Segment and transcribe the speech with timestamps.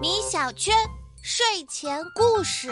[0.00, 0.74] 米小圈
[1.22, 2.70] 睡前故事。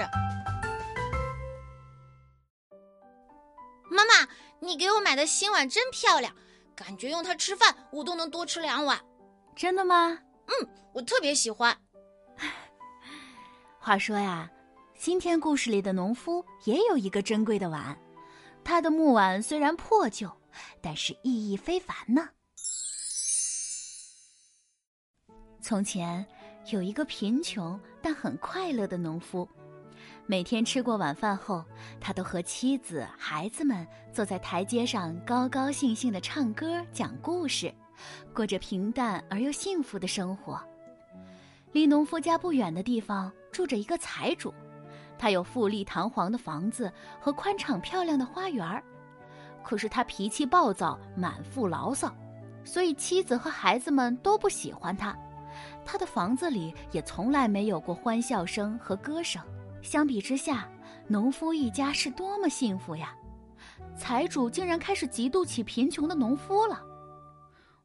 [3.91, 4.29] 妈妈，
[4.61, 6.35] 你给我买的新碗真漂亮，
[6.75, 8.98] 感觉用它吃饭我都能多吃两碗。
[9.55, 10.19] 真的吗？
[10.46, 11.77] 嗯，我特别喜欢。
[13.79, 14.51] 话说呀，
[14.98, 17.98] 今天故事里的农夫也有一个珍贵的碗，
[18.65, 20.30] 他的木碗虽然破旧，
[20.80, 22.29] 但是意义非凡呢。
[25.64, 26.23] 从前
[26.66, 29.48] 有一个贫穷但很快乐的农夫，
[30.27, 31.64] 每天吃过晚饭后，
[31.98, 37.74] 他都和妻子、孩子们坐在台阶上，高高兴兴的唱歌、讲故事，
[38.34, 40.60] 过着平淡而又幸福的生活。
[41.73, 44.52] 离农夫家不远的地方住着一个财主，
[45.18, 48.82] 他有富丽堂皇的房子和宽敞漂亮的花园
[49.62, 52.15] 可是他脾气暴躁，满腹牢骚，
[52.66, 55.16] 所以妻子和孩子们都不喜欢他。
[55.85, 59.43] 他的房子里也从来没有过欢笑声和歌声。
[59.82, 60.68] 相比之下，
[61.07, 63.15] 农夫一家是多么幸福呀！
[63.96, 66.82] 财主竟然开始嫉妒起贫穷的农夫了。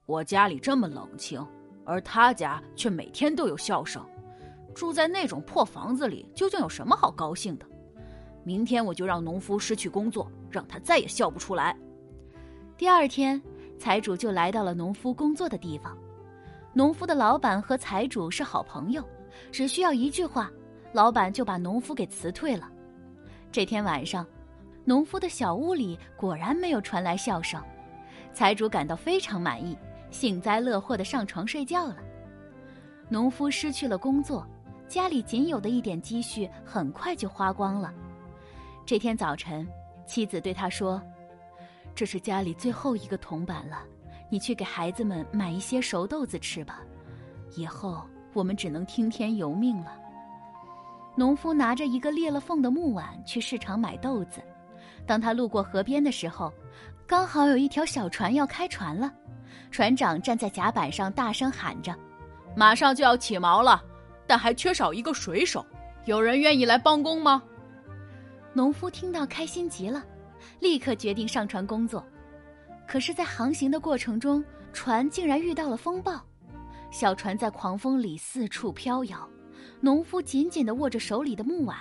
[0.05, 1.45] 我家里这么冷清，
[1.85, 4.03] 而他家却每天都有笑声。
[4.73, 7.65] 住在那种破房子里，究竟有什么好高兴的？
[8.43, 11.77] 明天我就让农夫失去工作，让他再也笑不出来。
[12.77, 13.41] 第二天，
[13.77, 15.97] 财主就来到了农夫工作的地方。
[16.71, 19.03] 农夫的老板和财主是好朋友，
[19.51, 20.51] 只需要一句话，
[20.93, 22.69] 老板就把农夫给辞退了。
[23.51, 24.25] 这天晚上，
[24.85, 27.61] 农夫的小屋里果然没有传来笑声，
[28.33, 29.75] 财主感到非常满意，
[30.11, 31.97] 幸灾乐祸的上床睡觉了。
[33.09, 34.45] 农夫失去了工作，
[34.87, 37.91] 家里仅有的一点积蓄很快就花光了。
[38.85, 39.67] 这天早晨，
[40.05, 41.01] 妻子对他说
[41.95, 43.83] ：“这是家里最后一个铜板了。”
[44.29, 46.81] 你去给孩子们买一些熟豆子吃吧，
[47.55, 48.01] 以后
[48.33, 49.93] 我们只能听天由命了。
[51.15, 54.41] 农夫拿着一个裂了缝的木碗去市场买豆子。
[55.05, 56.53] 当他路过河边的时候，
[57.07, 59.11] 刚好有一条小船要开船了。
[59.71, 61.95] 船长站在甲板上大声喊着
[62.55, 63.83] ：“马上就要起锚了，
[64.27, 65.65] 但还缺少一个水手，
[66.05, 67.41] 有人愿意来帮工吗？”
[68.53, 70.03] 农夫听到开心极了，
[70.59, 72.03] 立刻决定上船工作。
[72.91, 76.19] 可是，在航行的过程中，船竟然遇到了风暴，
[76.89, 79.29] 小船在狂风里四处飘摇。
[79.79, 81.77] 农夫紧紧地握着手里的木碗，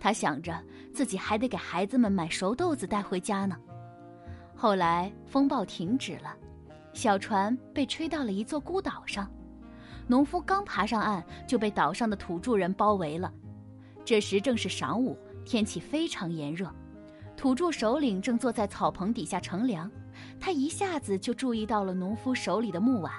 [0.00, 0.60] 他想着
[0.92, 3.56] 自己还得给孩子们买熟豆子带回家呢。
[4.56, 6.36] 后来，风暴停止了，
[6.92, 9.30] 小船被吹到了一座孤岛上。
[10.08, 13.32] 农夫刚爬上岸，就被岛上的土著人包围了。
[14.04, 16.68] 这时正是晌午，天气非常炎热，
[17.36, 19.88] 土著首领正坐在草棚底下乘凉。
[20.40, 23.12] 他一下子就注意到了农夫手里的木碗。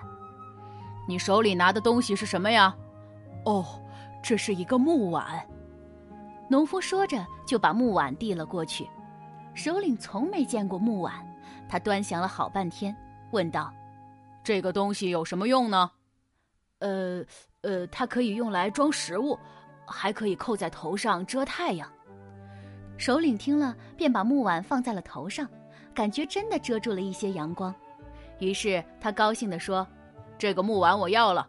[1.08, 2.76] 你手里拿的东西是什么呀？
[3.46, 3.66] 哦，
[4.24, 5.46] 这是一个木碗。
[6.50, 8.88] 农夫说着就把木碗递了过去。
[9.54, 11.14] 首领从没见过木碗，
[11.70, 12.96] 他端详了好半天，
[13.32, 13.74] 问道
[14.44, 15.92] ：“这个东西有什么用呢
[16.80, 17.24] ？”“呃，
[17.62, 19.38] 呃，它可以用来装食物，
[19.86, 21.90] 还可以扣在头上遮太阳。”
[22.98, 25.48] 首领听了，便把木碗放在了头上。
[25.94, 27.72] 感觉真的遮住了一些阳光，
[28.40, 29.86] 于是他高兴地说
[30.40, 31.48] ：“这个木碗我要了，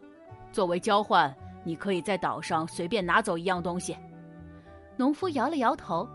[0.53, 1.35] 作为交换，
[1.65, 3.97] 你可以在岛上随便拿走一样东西。”
[4.99, 6.07] 农夫摇了摇头：“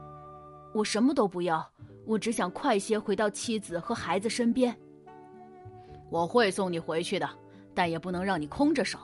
[0.75, 1.68] 我什么都不要，
[2.06, 4.78] 我只想快些回到妻子和孩子身边。”
[6.12, 7.28] 我会送你回去的，
[7.73, 9.00] 但也不能让你空着手。”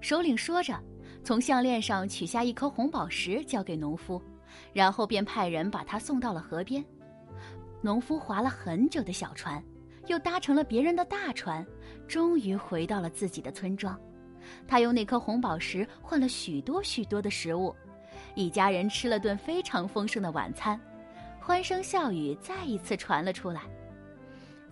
[0.00, 0.78] 首领说着，
[1.24, 4.22] 从项链上取下一颗红宝石交给农夫，
[4.72, 6.84] 然后便派人把他送到了河边。
[7.82, 9.62] 农夫划了很久的小船，
[10.06, 11.64] 又搭乘了别人的大船，
[12.08, 13.98] 终于回到了自己的村庄。
[14.66, 17.74] 他用那颗红宝石换了许多许多的食物，
[18.34, 20.80] 一家人吃了顿非常丰盛的晚餐，
[21.40, 23.62] 欢声笑语再一次传了出来。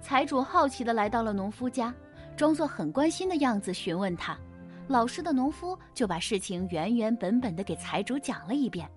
[0.00, 1.94] 财主好奇地来到了农夫家，
[2.36, 4.36] 装作很关心的样子询问他。
[4.86, 8.88] 老实的农夫就把事情原原本本地给财主讲了一遍。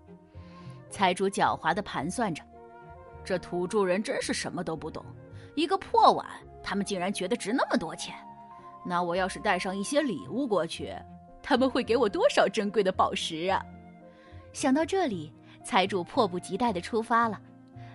[0.90, 2.44] 财主狡猾地盘算着。
[3.24, 5.06] 这土著人真是什么都不懂，
[5.56, 6.26] 一个破碗，
[6.64, 8.16] 他们竟然觉得值那么多钱。
[8.86, 10.96] 那我要是带上一些礼物过去，
[11.44, 13.62] 他们会给我多少珍贵的宝石啊！
[14.54, 17.40] 想到这里，财主迫不及待地出发了。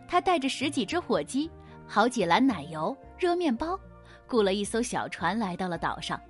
[0.06, 1.50] 他带着十几只火鸡、
[1.86, 3.80] 好几篮奶油、热面包，
[4.26, 6.20] 雇了一艘小船来到了岛上。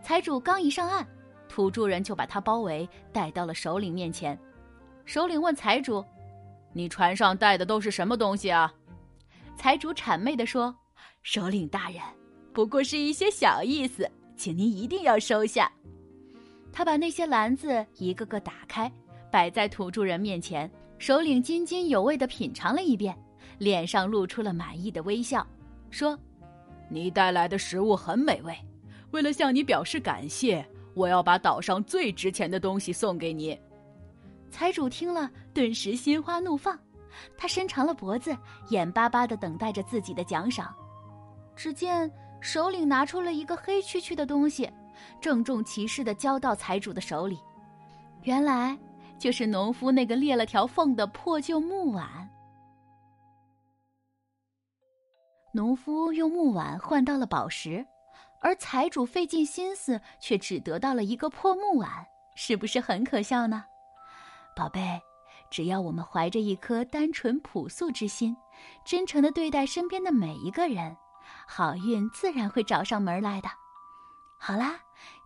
[0.00, 1.06] 财主刚一上岸，
[1.46, 4.38] 土著人就把他包围，带到了首领面前。
[5.04, 6.04] 首领问财主。
[6.72, 8.72] 你船上带的都是什么东西啊？
[9.56, 10.74] 财主谄媚地说
[11.22, 12.00] ：“首领大人，
[12.52, 15.70] 不过是一些小意思，请您一定要收下。
[16.72, 18.90] 他把那些篮子一个个打开，
[19.30, 20.70] 摆在土著人面前。
[20.98, 23.16] 首领津津有味地品尝了一遍，
[23.58, 25.46] 脸上露出了满意的微笑，
[25.90, 26.18] 说
[26.88, 28.56] ：“你带来的食物很美味，
[29.10, 30.64] 为了向你表示感谢，
[30.94, 33.58] 我要把岛上最值钱的东西送给你。”
[34.54, 36.78] 财主听了，顿时心花怒放，
[37.36, 40.72] 他伸长了脖子，眼巴巴地等待着自己的奖赏。
[41.56, 42.08] 只见
[42.40, 44.70] 首领拿出了一个黑黢黢的东西，
[45.20, 47.36] 郑重其事地交到财主的手里。
[48.22, 48.78] 原来
[49.18, 52.06] 就是农夫那个裂了条缝的破旧木碗。
[55.52, 57.84] 农夫用木碗换到了宝石，
[58.40, 61.90] 而财主费尽心思却只得到了一个破木碗，
[62.36, 63.64] 是不是很可笑呢？
[64.54, 65.00] 宝贝，
[65.50, 68.36] 只要我们怀着一颗单纯朴素之心，
[68.84, 70.96] 真诚的对待身边的每一个人。
[71.46, 73.48] 好运自然会找上门来的。
[74.38, 74.78] 好啦，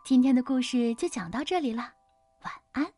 [0.04, 1.92] 今天的故事就讲到这里了，
[2.44, 2.97] 晚安。